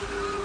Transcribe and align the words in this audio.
was 0.00 0.39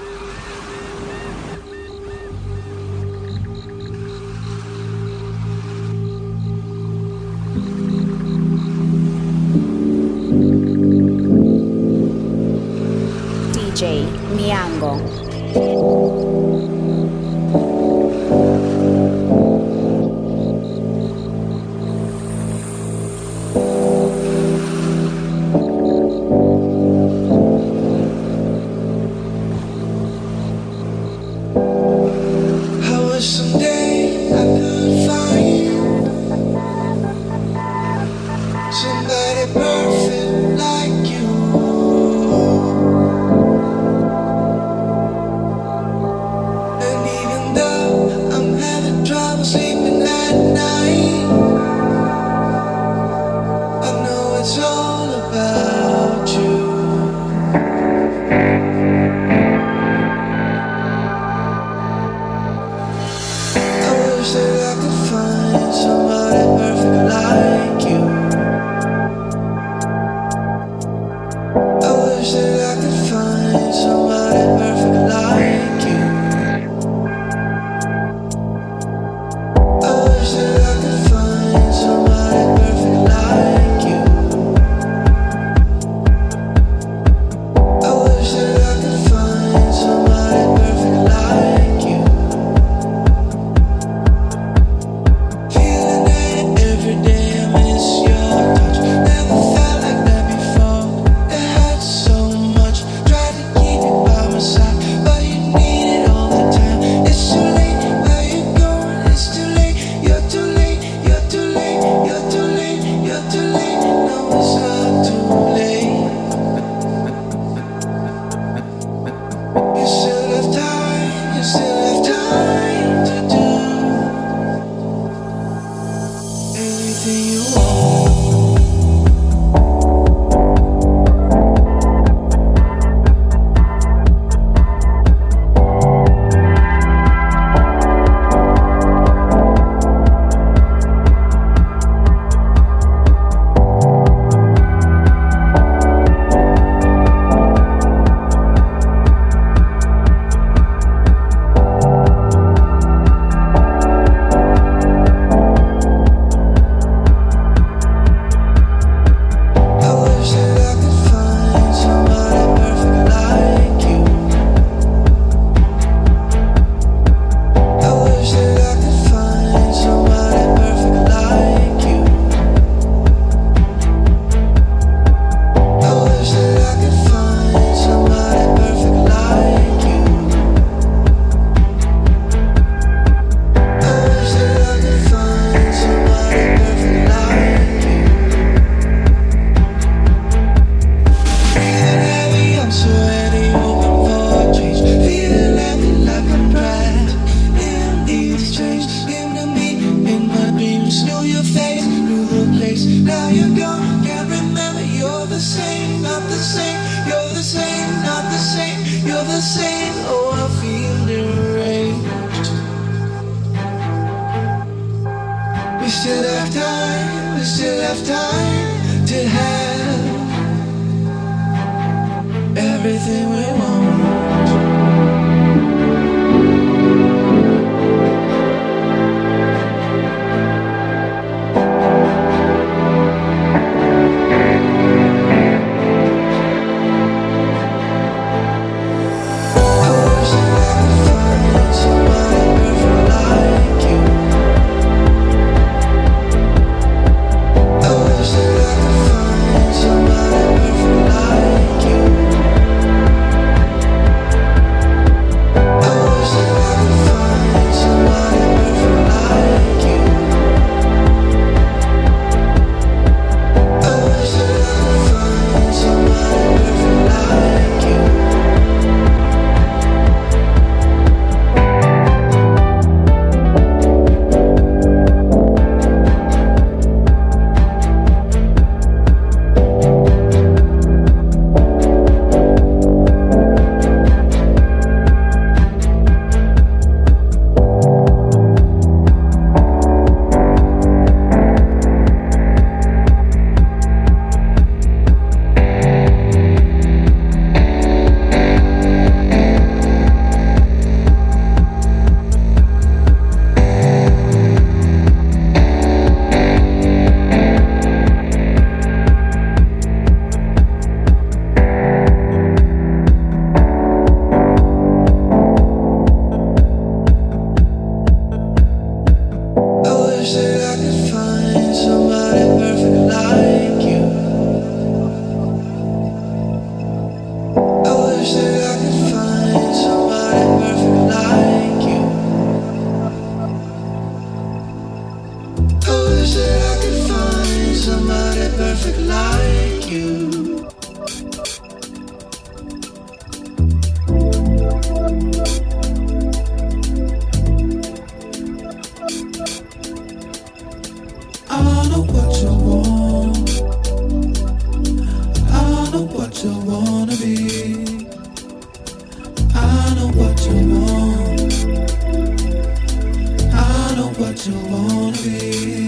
don't 364.35 364.47
you 364.47 364.59
wanna 364.69 365.17
be? 365.23 365.84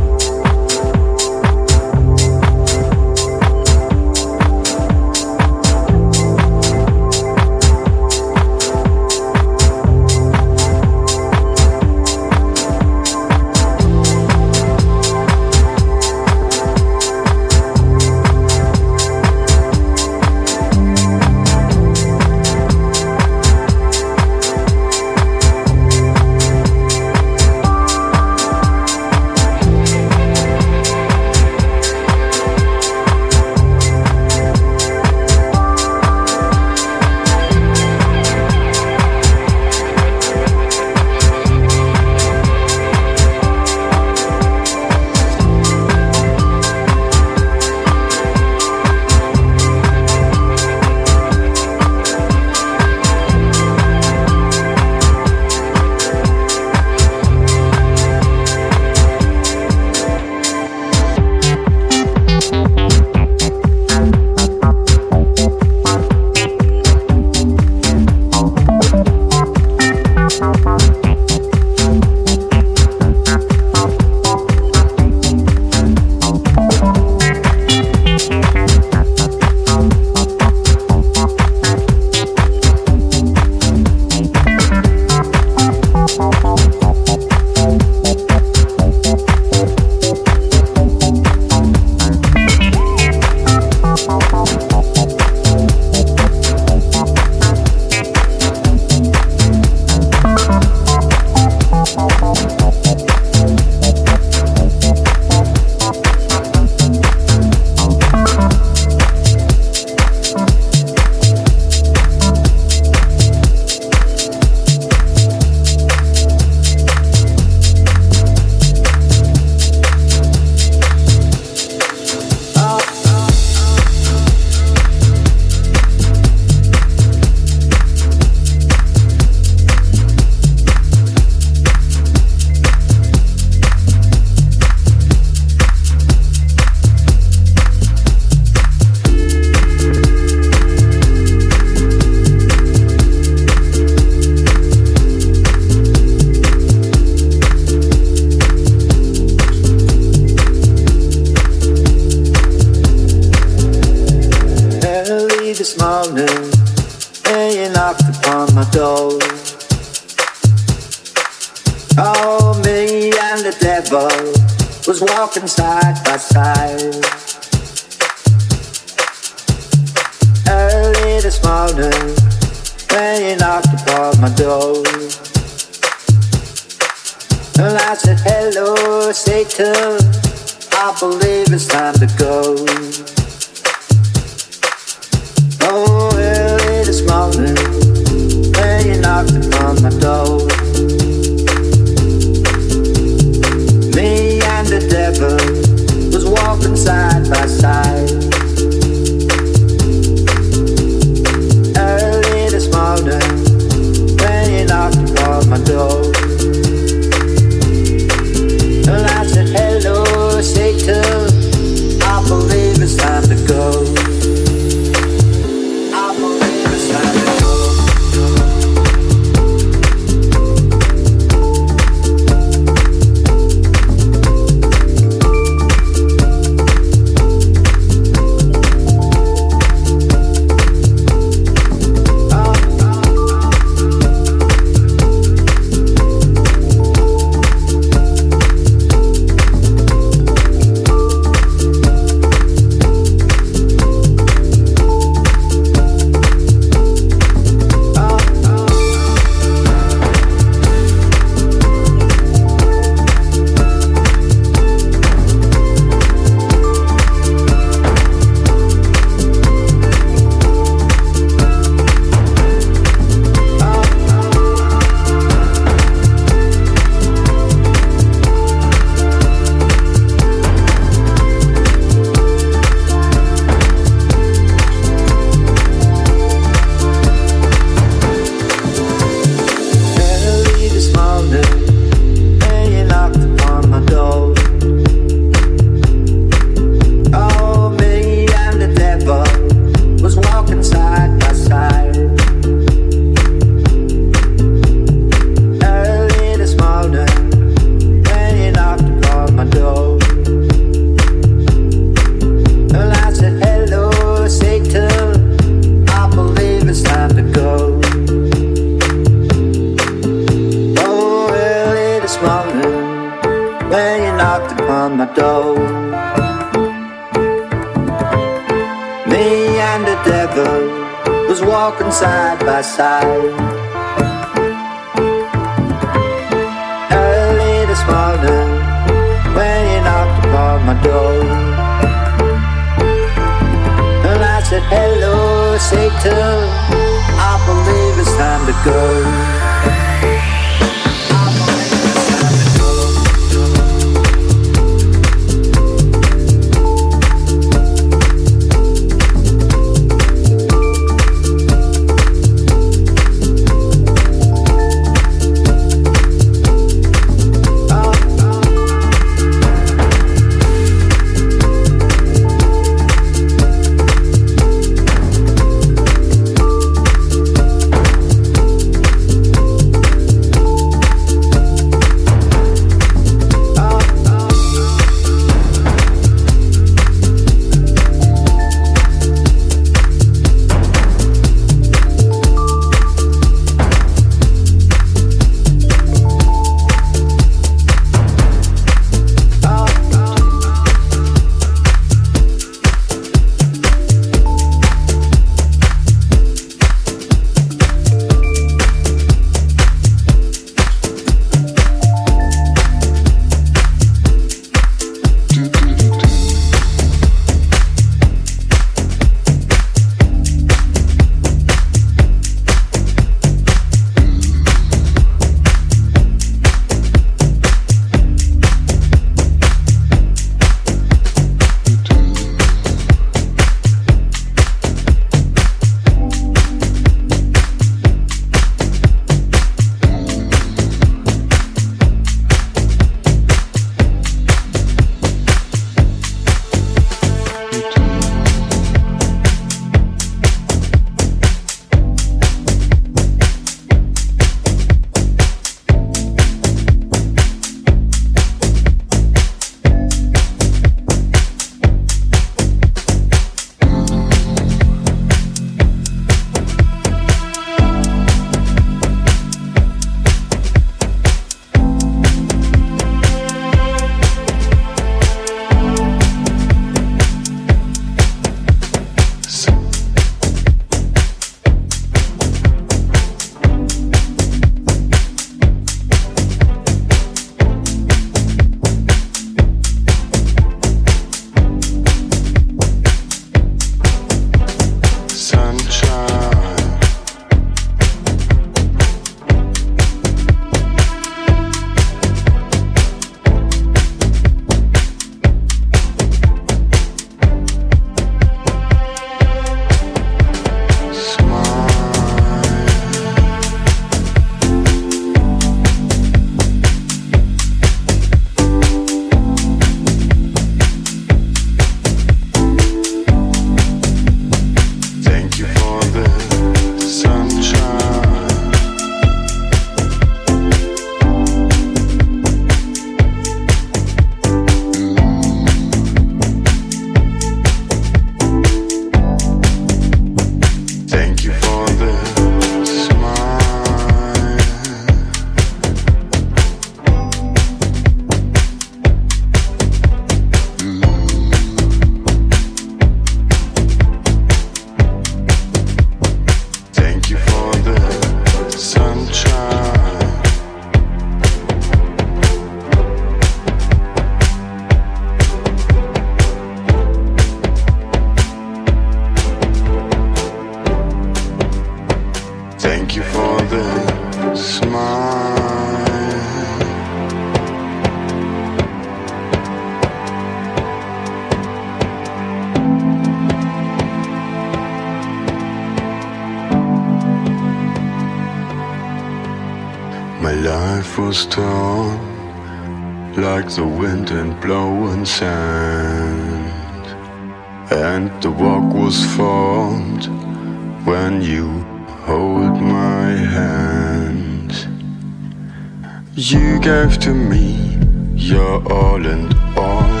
you 596.16 596.58
gave 596.60 596.98
to 596.98 597.12
me. 597.12 597.76
your 598.14 598.72
all 598.72 599.06
and 599.06 599.34
all. 599.56 600.00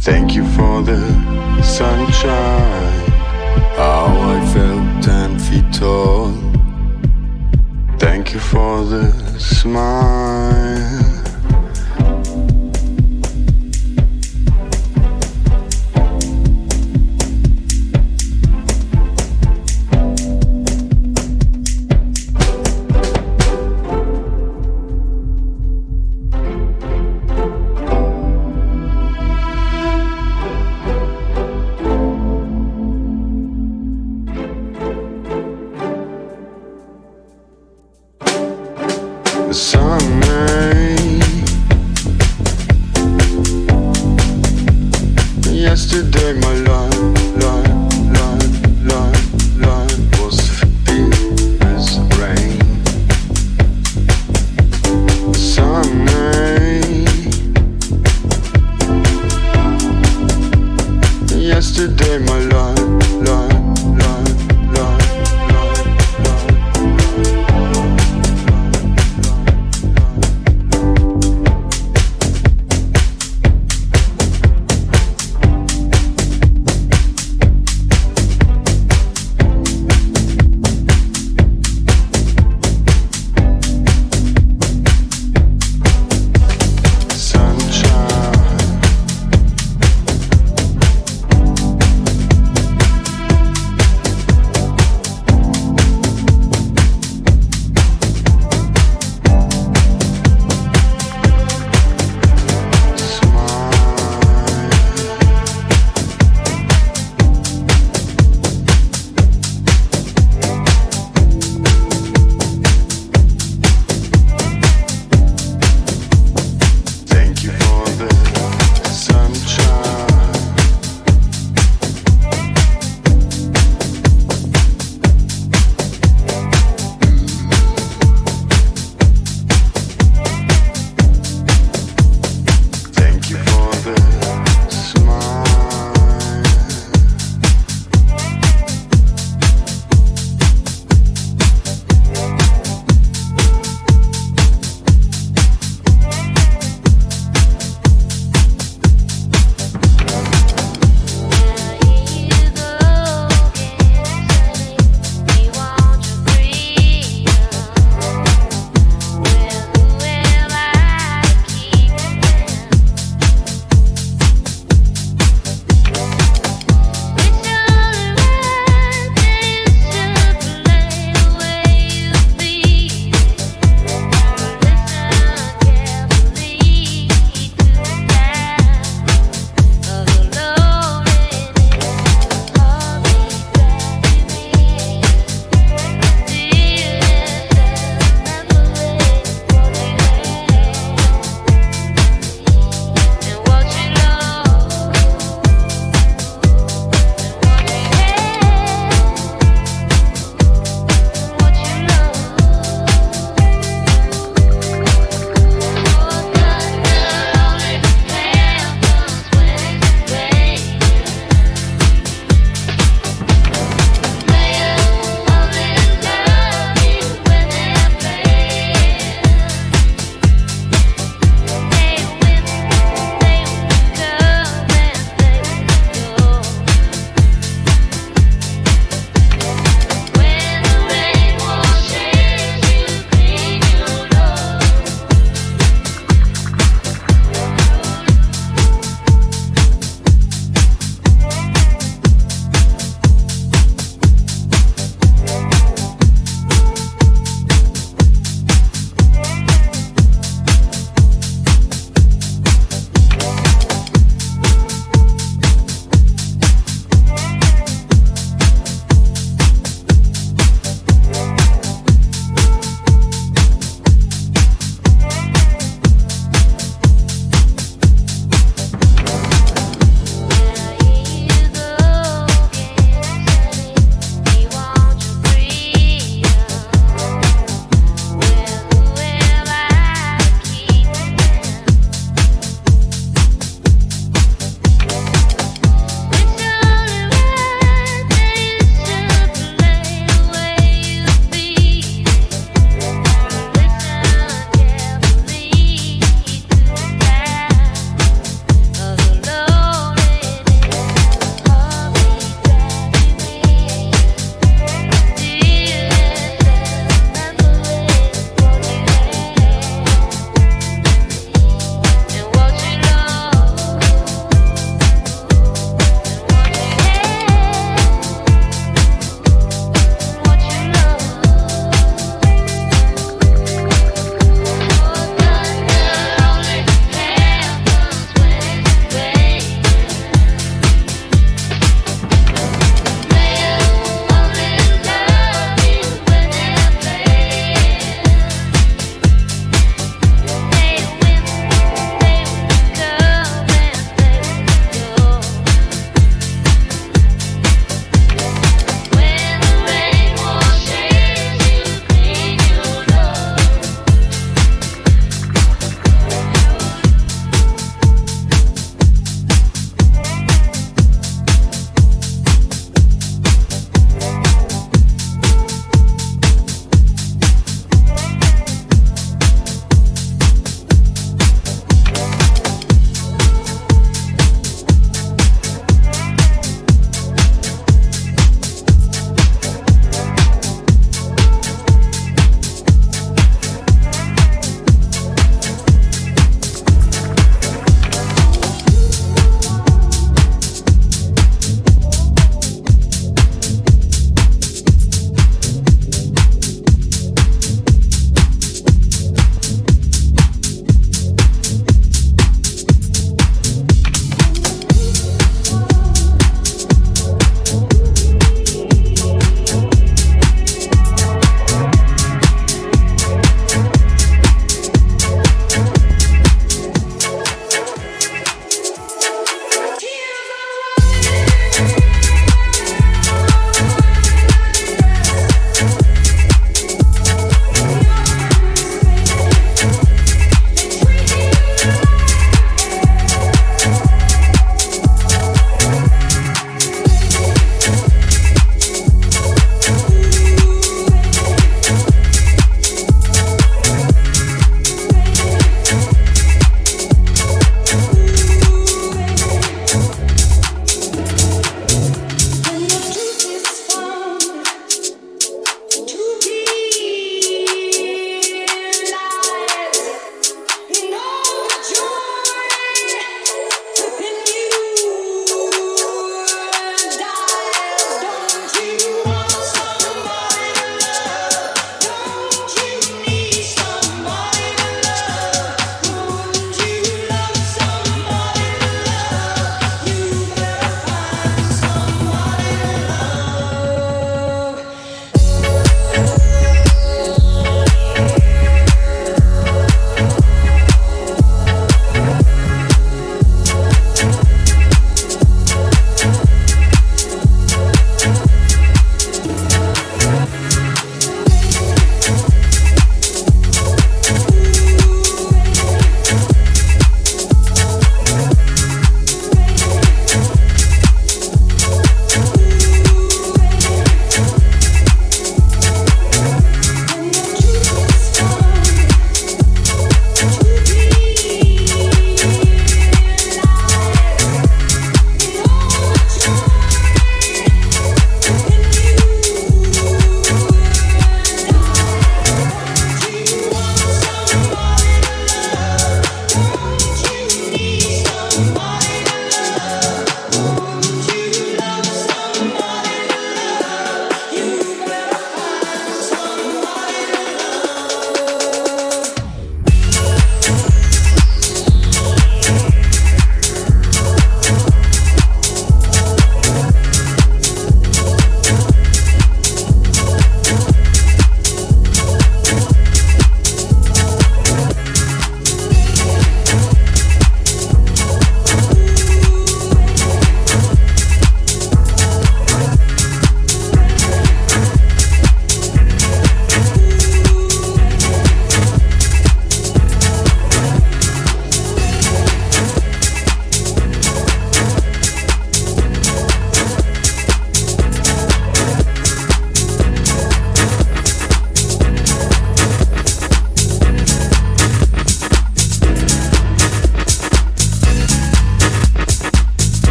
Thank 0.00 0.34
you 0.34 0.44
for 0.56 0.82
the 0.82 1.62
sunshine. 1.62 3.10
How 3.76 4.06
I 4.34 4.40
felt 4.54 5.04
ten 5.04 5.38
feet 5.38 5.70
tall. 5.74 6.32
Thank 7.98 8.32
you 8.32 8.40
for 8.40 8.82
the 8.84 9.12
smile. 9.38 10.99